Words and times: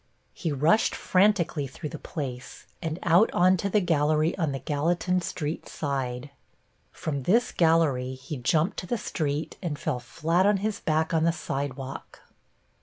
He 0.33 0.51
rushed 0.51 0.95
frantically 0.95 1.67
through 1.67 1.89
the 1.89 1.99
place 1.99 2.65
and 2.81 2.97
out 3.03 3.29
on 3.33 3.55
to 3.57 3.69
the 3.69 3.79
gallery 3.79 4.35
on 4.35 4.51
the 4.51 4.57
Gallatin 4.57 5.21
Street 5.21 5.69
side. 5.69 6.31
From 6.91 7.21
this 7.21 7.51
gallery 7.51 8.15
he 8.15 8.37
jumped 8.37 8.77
to 8.77 8.87
the 8.87 8.97
street 8.97 9.57
and 9.61 9.77
fell 9.77 9.99
flat 9.99 10.47
on 10.47 10.57
his 10.57 10.79
back 10.79 11.13
on 11.13 11.23
the 11.23 11.31
sidewalk. 11.31 12.21